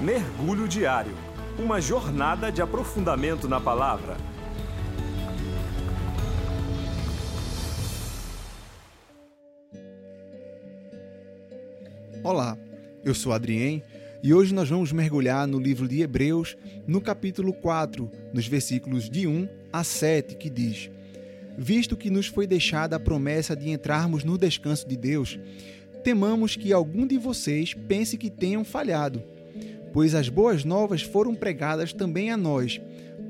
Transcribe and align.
Mergulho 0.00 0.66
Diário 0.66 1.12
Uma 1.58 1.78
jornada 1.78 2.50
de 2.50 2.62
aprofundamento 2.62 3.46
na 3.46 3.60
palavra. 3.60 4.16
Olá, 12.24 12.56
eu 13.04 13.14
sou 13.14 13.30
Adrien 13.30 13.82
e 14.22 14.32
hoje 14.32 14.54
nós 14.54 14.70
vamos 14.70 14.90
mergulhar 14.90 15.46
no 15.46 15.58
livro 15.58 15.86
de 15.86 16.00
Hebreus, 16.00 16.56
no 16.86 17.02
capítulo 17.02 17.52
4, 17.52 18.10
nos 18.32 18.46
versículos 18.46 19.10
de 19.10 19.26
1 19.26 19.46
a 19.70 19.84
7, 19.84 20.34
que 20.36 20.48
diz: 20.48 20.90
Visto 21.58 21.94
que 21.94 22.08
nos 22.08 22.26
foi 22.26 22.46
deixada 22.46 22.96
a 22.96 23.00
promessa 23.00 23.54
de 23.54 23.68
entrarmos 23.68 24.24
no 24.24 24.38
descanso 24.38 24.88
de 24.88 24.96
Deus, 24.96 25.38
temamos 26.02 26.56
que 26.56 26.72
algum 26.72 27.06
de 27.06 27.18
vocês 27.18 27.74
pense 27.74 28.16
que 28.16 28.30
tenham 28.30 28.64
falhado, 28.64 29.22
pois 29.92 30.14
as 30.14 30.28
boas 30.28 30.64
novas 30.64 31.02
foram 31.02 31.34
pregadas 31.34 31.92
também 31.92 32.30
a 32.30 32.36
nós, 32.36 32.80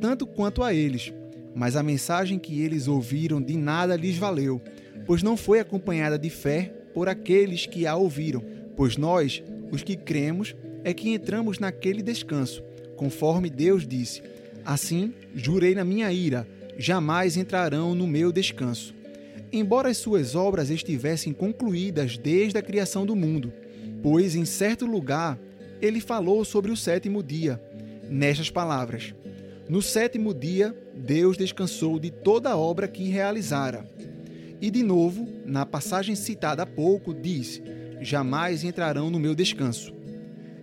tanto 0.00 0.26
quanto 0.26 0.62
a 0.62 0.72
eles. 0.72 1.12
Mas 1.54 1.76
a 1.76 1.82
mensagem 1.82 2.38
que 2.38 2.60
eles 2.60 2.88
ouviram 2.88 3.40
de 3.40 3.56
nada 3.56 3.96
lhes 3.96 4.16
valeu, 4.16 4.60
pois 5.06 5.22
não 5.22 5.36
foi 5.36 5.60
acompanhada 5.60 6.18
de 6.18 6.30
fé 6.30 6.72
por 6.94 7.08
aqueles 7.08 7.66
que 7.66 7.86
a 7.86 7.96
ouviram. 7.96 8.42
Pois 8.76 8.96
nós, 8.96 9.42
os 9.70 9.82
que 9.82 9.96
cremos, 9.96 10.54
é 10.84 10.94
que 10.94 11.10
entramos 11.10 11.58
naquele 11.58 12.02
descanso, 12.02 12.62
conforme 12.96 13.50
Deus 13.50 13.86
disse: 13.86 14.22
Assim, 14.64 15.12
jurei 15.34 15.74
na 15.74 15.84
minha 15.84 16.12
ira, 16.12 16.46
jamais 16.78 17.36
entrarão 17.36 17.94
no 17.94 18.06
meu 18.06 18.32
descanso 18.32 18.94
embora 19.52 19.88
as 19.88 19.96
suas 19.96 20.34
obras 20.34 20.70
estivessem 20.70 21.32
concluídas 21.32 22.16
desde 22.16 22.58
a 22.58 22.62
criação 22.62 23.04
do 23.04 23.16
mundo, 23.16 23.52
pois 24.02 24.34
em 24.34 24.44
certo 24.44 24.86
lugar 24.86 25.38
ele 25.80 26.00
falou 26.00 26.44
sobre 26.44 26.70
o 26.70 26.76
sétimo 26.76 27.22
dia, 27.22 27.60
nestas 28.08 28.50
palavras: 28.50 29.14
No 29.68 29.80
sétimo 29.80 30.34
dia, 30.34 30.76
Deus 30.94 31.36
descansou 31.36 31.98
de 31.98 32.10
toda 32.10 32.50
a 32.50 32.56
obra 32.56 32.88
que 32.88 33.08
realizara. 33.08 33.88
E 34.60 34.70
de 34.70 34.82
novo, 34.82 35.26
na 35.46 35.64
passagem 35.64 36.14
citada 36.14 36.62
há 36.62 36.66
pouco, 36.66 37.14
diz: 37.14 37.62
Jamais 38.00 38.62
entrarão 38.62 39.10
no 39.10 39.18
meu 39.18 39.34
descanso. 39.34 39.94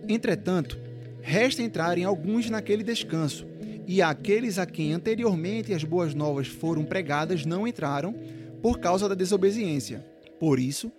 Entretanto, 0.08 0.78
resta 1.20 1.62
entrarem 1.62 2.04
alguns 2.04 2.48
naquele 2.48 2.82
descanso, 2.82 3.46
e 3.86 4.00
aqueles 4.00 4.58
a 4.58 4.66
quem 4.66 4.92
anteriormente 4.92 5.74
as 5.74 5.82
boas 5.82 6.14
novas 6.14 6.46
foram 6.46 6.84
pregadas 6.84 7.44
não 7.44 7.66
entraram, 7.66 8.14
por 8.62 8.78
causa 8.78 9.08
da 9.08 9.14
desobediência. 9.14 10.04
Por 10.38 10.58
isso, 10.58 10.92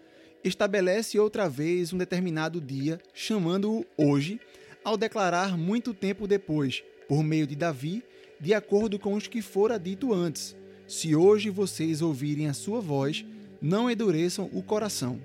estabelece 0.43 1.19
outra 1.19 1.49
vez 1.49 1.91
um 1.93 1.97
determinado 1.97 2.61
dia, 2.61 2.99
chamando-o 3.13 3.85
hoje, 3.97 4.39
ao 4.83 4.97
declarar 4.97 5.57
muito 5.57 5.93
tempo 5.93 6.27
depois, 6.27 6.83
por 7.07 7.23
meio 7.23 7.45
de 7.45 7.55
Davi, 7.55 8.03
de 8.39 8.53
acordo 8.53 8.97
com 8.97 9.13
os 9.15 9.27
que 9.27 9.41
fora 9.41 9.77
dito 9.77 10.13
antes: 10.13 10.55
Se 10.87 11.15
hoje 11.15 11.49
vocês 11.49 12.01
ouvirem 12.01 12.47
a 12.47 12.53
sua 12.53 12.79
voz, 12.79 13.25
não 13.61 13.89
endureçam 13.91 14.49
o 14.53 14.63
coração. 14.63 15.19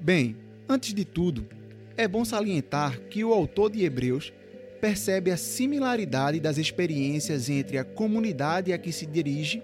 Bem, 0.00 0.36
antes 0.68 0.94
de 0.94 1.04
tudo, 1.04 1.46
é 1.96 2.06
bom 2.06 2.24
salientar 2.24 3.00
que 3.10 3.24
o 3.24 3.34
autor 3.34 3.70
de 3.70 3.84
Hebreus 3.84 4.32
percebe 4.80 5.30
a 5.30 5.36
similaridade 5.36 6.40
das 6.40 6.56
experiências 6.56 7.50
entre 7.50 7.76
a 7.76 7.84
comunidade 7.84 8.72
a 8.72 8.78
que 8.78 8.92
se 8.92 9.04
dirige 9.04 9.62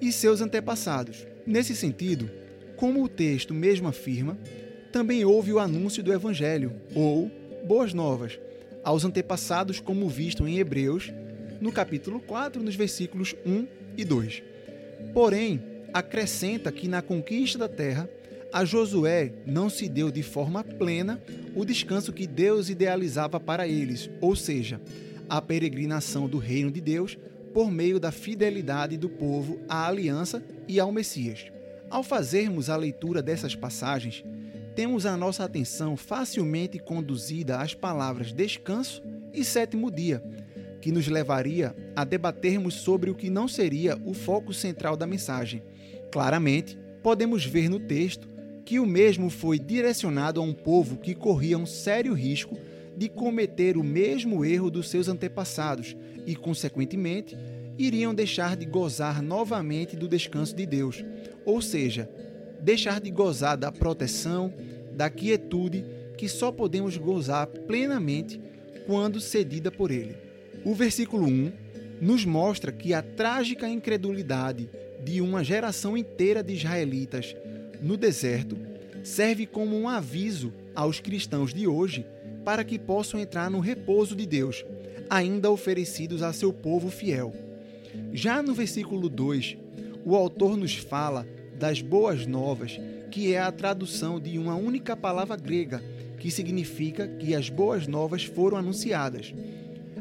e 0.00 0.10
seus 0.10 0.40
antepassados. 0.40 1.26
Nesse 1.46 1.76
sentido, 1.76 2.30
como 2.76 3.02
o 3.02 3.08
texto 3.08 3.54
mesmo 3.54 3.88
afirma, 3.88 4.38
também 4.92 5.24
houve 5.24 5.52
o 5.52 5.58
anúncio 5.58 6.02
do 6.02 6.12
Evangelho, 6.12 6.72
ou 6.94 7.30
Boas 7.66 7.92
Novas, 7.92 8.38
aos 8.84 9.04
antepassados, 9.04 9.80
como 9.80 10.08
visto 10.08 10.46
em 10.46 10.58
Hebreus, 10.58 11.12
no 11.60 11.72
capítulo 11.72 12.20
4, 12.20 12.62
nos 12.62 12.76
versículos 12.76 13.34
1 13.44 13.66
e 13.96 14.04
2. 14.04 14.42
Porém, 15.12 15.62
acrescenta 15.92 16.70
que 16.70 16.88
na 16.88 17.02
conquista 17.02 17.58
da 17.58 17.68
terra, 17.68 18.08
a 18.52 18.64
Josué 18.64 19.32
não 19.46 19.68
se 19.68 19.88
deu 19.88 20.10
de 20.10 20.22
forma 20.22 20.62
plena 20.62 21.20
o 21.54 21.64
descanso 21.64 22.12
que 22.12 22.26
Deus 22.26 22.70
idealizava 22.70 23.40
para 23.40 23.66
eles, 23.66 24.08
ou 24.20 24.36
seja, 24.36 24.80
a 25.28 25.42
peregrinação 25.42 26.28
do 26.28 26.38
reino 26.38 26.70
de 26.70 26.80
Deus 26.80 27.18
por 27.52 27.70
meio 27.70 27.98
da 27.98 28.12
fidelidade 28.12 28.96
do 28.96 29.08
povo 29.08 29.58
à 29.68 29.86
aliança 29.88 30.44
e 30.68 30.78
ao 30.78 30.92
Messias. 30.92 31.55
Ao 31.96 32.02
fazermos 32.02 32.68
a 32.68 32.76
leitura 32.76 33.22
dessas 33.22 33.54
passagens, 33.54 34.22
temos 34.74 35.06
a 35.06 35.16
nossa 35.16 35.44
atenção 35.44 35.96
facilmente 35.96 36.78
conduzida 36.78 37.56
às 37.56 37.72
palavras 37.72 38.34
descanso 38.34 39.02
e 39.32 39.42
sétimo 39.42 39.90
dia, 39.90 40.22
que 40.82 40.92
nos 40.92 41.08
levaria 41.08 41.74
a 41.96 42.04
debatermos 42.04 42.74
sobre 42.74 43.08
o 43.08 43.14
que 43.14 43.30
não 43.30 43.48
seria 43.48 43.98
o 44.04 44.12
foco 44.12 44.52
central 44.52 44.94
da 44.94 45.06
mensagem. 45.06 45.62
Claramente, 46.12 46.78
podemos 47.02 47.46
ver 47.46 47.70
no 47.70 47.80
texto 47.80 48.28
que 48.62 48.78
o 48.78 48.84
mesmo 48.84 49.30
foi 49.30 49.58
direcionado 49.58 50.38
a 50.38 50.44
um 50.44 50.52
povo 50.52 50.98
que 50.98 51.14
corria 51.14 51.56
um 51.56 51.64
sério 51.64 52.12
risco 52.12 52.58
de 52.94 53.08
cometer 53.08 53.78
o 53.78 53.82
mesmo 53.82 54.44
erro 54.44 54.70
dos 54.70 54.90
seus 54.90 55.08
antepassados 55.08 55.96
e, 56.26 56.36
consequentemente, 56.36 57.34
iriam 57.78 58.14
deixar 58.14 58.56
de 58.56 58.64
gozar 58.64 59.22
novamente 59.22 59.96
do 59.96 60.08
descanso 60.08 60.54
de 60.54 60.66
Deus, 60.66 61.04
ou 61.44 61.60
seja, 61.60 62.08
deixar 62.60 63.00
de 63.00 63.10
gozar 63.10 63.56
da 63.56 63.70
proteção, 63.70 64.52
da 64.92 65.10
quietude 65.10 65.84
que 66.16 66.28
só 66.28 66.50
podemos 66.50 66.96
gozar 66.96 67.46
plenamente 67.46 68.40
quando 68.86 69.20
cedida 69.20 69.70
por 69.70 69.90
Ele. 69.90 70.16
O 70.64 70.74
versículo 70.74 71.26
1 71.26 71.52
nos 72.00 72.24
mostra 72.24 72.72
que 72.72 72.94
a 72.94 73.02
trágica 73.02 73.68
incredulidade 73.68 74.68
de 75.04 75.20
uma 75.20 75.44
geração 75.44 75.96
inteira 75.96 76.42
de 76.42 76.54
israelitas 76.54 77.36
no 77.80 77.96
deserto 77.96 78.56
serve 79.04 79.46
como 79.46 79.78
um 79.78 79.88
aviso 79.88 80.52
aos 80.74 80.98
cristãos 80.98 81.54
de 81.54 81.66
hoje 81.66 82.04
para 82.44 82.64
que 82.64 82.78
possam 82.78 83.20
entrar 83.20 83.50
no 83.50 83.60
repouso 83.60 84.14
de 84.16 84.26
Deus, 84.26 84.64
ainda 85.08 85.50
oferecidos 85.50 86.22
a 86.22 86.32
seu 86.32 86.52
povo 86.52 86.90
fiel. 86.90 87.45
Já 88.12 88.42
no 88.42 88.54
versículo 88.54 89.08
2, 89.08 89.56
o 90.04 90.14
autor 90.14 90.56
nos 90.56 90.76
fala 90.76 91.26
das 91.58 91.80
boas 91.80 92.26
novas, 92.26 92.78
que 93.10 93.34
é 93.34 93.40
a 93.40 93.50
tradução 93.50 94.20
de 94.20 94.38
uma 94.38 94.54
única 94.54 94.96
palavra 94.96 95.36
grega, 95.36 95.82
que 96.18 96.30
significa 96.30 97.06
que 97.06 97.34
as 97.34 97.48
boas 97.48 97.86
novas 97.86 98.24
foram 98.24 98.56
anunciadas. 98.56 99.34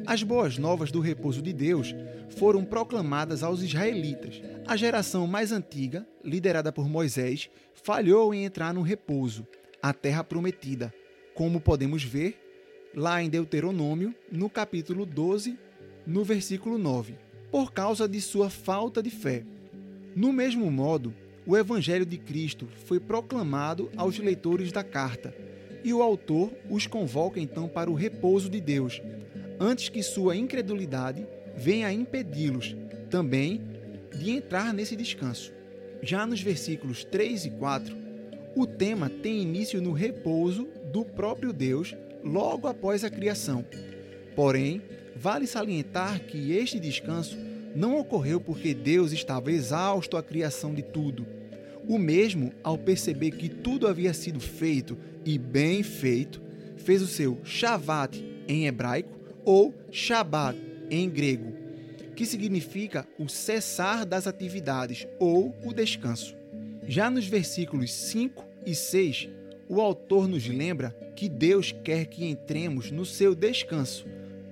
As 0.05 0.21
boas 0.21 0.57
novas 0.57 0.91
do 0.91 0.99
repouso 0.99 1.41
de 1.41 1.51
Deus 1.51 1.95
foram 2.37 2.63
proclamadas 2.63 3.41
aos 3.41 3.63
israelitas. 3.63 4.41
A 4.67 4.75
geração 4.75 5.25
mais 5.25 5.51
antiga, 5.51 6.05
liderada 6.23 6.71
por 6.71 6.87
Moisés, 6.87 7.49
falhou 7.73 8.33
em 8.33 8.45
entrar 8.45 8.73
no 8.73 8.81
repouso, 8.81 9.47
a 9.81 9.93
terra 9.93 10.23
prometida, 10.23 10.93
como 11.33 11.59
podemos 11.59 12.03
ver 12.03 12.39
lá 12.95 13.21
em 13.21 13.29
Deuteronômio, 13.29 14.15
no 14.31 14.49
capítulo 14.49 15.05
12, 15.05 15.57
no 16.07 16.23
versículo 16.23 16.77
9, 16.77 17.15
por 17.51 17.71
causa 17.71 18.07
de 18.07 18.19
sua 18.21 18.49
falta 18.49 19.01
de 19.01 19.09
fé. 19.09 19.43
No 20.15 20.31
mesmo 20.31 20.69
modo, 20.71 21.13
o 21.45 21.55
Evangelho 21.55 22.05
de 22.05 22.17
Cristo 22.17 22.67
foi 22.85 22.99
proclamado 22.99 23.89
aos 23.95 24.17
leitores 24.17 24.71
da 24.71 24.83
carta, 24.83 25.35
e 25.83 25.93
o 25.93 26.01
autor 26.01 26.51
os 26.69 26.87
convoca 26.87 27.39
então 27.39 27.67
para 27.67 27.91
o 27.91 27.93
repouso 27.93 28.49
de 28.49 28.59
Deus, 28.59 29.01
antes 29.59 29.89
que 29.89 30.01
sua 30.01 30.35
incredulidade 30.35 31.27
venha 31.55 31.87
a 31.87 31.93
impedi-los 31.93 32.75
também 33.09 33.61
de 34.17 34.31
entrar 34.31 34.73
nesse 34.73 34.95
descanso. 34.95 35.53
Já 36.01 36.25
nos 36.25 36.41
versículos 36.41 37.03
3 37.03 37.45
e 37.45 37.49
4, 37.51 37.95
o 38.55 38.65
tema 38.65 39.09
tem 39.09 39.41
início 39.41 39.81
no 39.81 39.91
repouso 39.91 40.67
do 40.91 41.03
próprio 41.03 41.53
Deus 41.53 41.95
logo 42.23 42.67
após 42.67 43.03
a 43.03 43.09
criação. 43.09 43.65
Porém, 44.35 44.81
vale 45.15 45.47
salientar 45.47 46.19
que 46.21 46.51
este 46.51 46.79
descanso 46.79 47.37
não 47.75 47.97
ocorreu 47.97 48.39
porque 48.39 48.73
Deus 48.73 49.11
estava 49.11 49.51
exausto 49.51 50.17
à 50.17 50.23
criação 50.23 50.73
de 50.73 50.81
tudo. 50.81 51.25
O 51.87 51.97
mesmo, 51.97 52.51
ao 52.63 52.77
perceber 52.77 53.31
que 53.31 53.49
tudo 53.49 53.87
havia 53.87 54.13
sido 54.13 54.39
feito 54.39 54.97
e 55.23 55.37
bem 55.37 55.83
feito, 55.83 56.41
fez 56.77 57.01
o 57.01 57.07
seu 57.07 57.39
Shavat 57.43 58.23
em 58.47 58.65
hebraico 58.65 59.15
ou 59.43 59.73
Shabbat 59.91 60.57
em 60.89 61.09
grego, 61.09 61.53
que 62.15 62.25
significa 62.25 63.07
o 63.19 63.27
cessar 63.27 64.05
das 64.05 64.27
atividades 64.27 65.07
ou 65.19 65.55
o 65.63 65.73
descanso. 65.73 66.35
Já 66.87 67.09
nos 67.09 67.27
versículos 67.27 67.91
5 67.93 68.43
e 68.65 68.73
6, 68.73 69.29
o 69.67 69.81
autor 69.81 70.27
nos 70.27 70.47
lembra 70.47 70.95
que 71.15 71.27
Deus 71.27 71.71
quer 71.83 72.05
que 72.05 72.25
entremos 72.25 72.91
no 72.91 73.05
seu 73.05 73.33
descanso, 73.33 74.05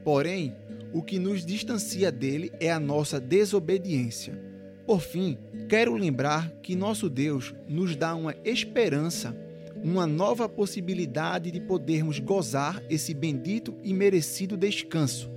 porém, 0.03 0.55
o 0.93 1.01
que 1.01 1.17
nos 1.17 1.45
distancia 1.45 2.11
dele 2.11 2.51
é 2.59 2.71
a 2.71 2.79
nossa 2.79 3.19
desobediência. 3.19 4.39
Por 4.85 5.01
fim, 5.01 5.37
quero 5.69 5.95
lembrar 5.95 6.51
que 6.61 6.75
nosso 6.75 7.09
Deus 7.09 7.53
nos 7.67 7.95
dá 7.95 8.13
uma 8.15 8.35
esperança 8.43 9.35
uma 9.83 10.07
nova 10.07 10.47
possibilidade 10.47 11.51
de 11.51 11.59
podermos 11.59 12.17
gozar 12.17 12.81
esse 12.89 13.13
bendito 13.13 13.75
e 13.83 13.93
merecido 13.93 14.55
descanso. 14.55 15.29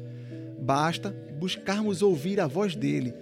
Basta 0.61 1.11
buscarmos 1.39 2.01
ouvir 2.01 2.41
a 2.41 2.47
voz 2.47 2.77
dele, 2.77 3.13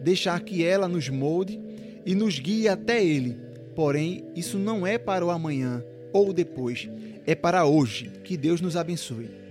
deixar 0.00 0.40
que 0.40 0.64
ela 0.64 0.86
nos 0.86 1.08
molde 1.08 1.60
e 2.06 2.14
nos 2.14 2.38
guie 2.38 2.68
até 2.68 3.04
ele. 3.04 3.36
Porém, 3.74 4.24
isso 4.36 4.56
não 4.56 4.86
é 4.86 4.96
para 4.96 5.26
o 5.26 5.30
amanhã 5.30 5.84
ou 6.12 6.32
depois, 6.32 6.88
é 7.26 7.34
para 7.34 7.66
hoje. 7.66 8.10
Que 8.22 8.36
Deus 8.36 8.60
nos 8.60 8.76
abençoe. 8.76 9.47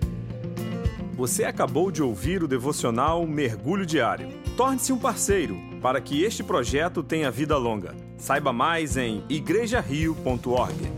Você 1.17 1.45
acabou 1.45 1.89
de 1.89 2.03
ouvir 2.03 2.43
o 2.43 2.47
devocional 2.47 3.25
Mergulho 3.25 3.87
Diário. 3.87 4.29
Torne-se 4.55 4.93
um 4.93 4.99
parceiro 4.99 5.57
para 5.81 5.99
que 5.99 6.21
este 6.21 6.43
projeto 6.43 7.01
tenha 7.01 7.31
vida 7.31 7.57
longa. 7.57 7.95
Saiba 8.19 8.53
mais 8.53 8.97
em 8.97 9.23
igrejario.org. 9.27 10.96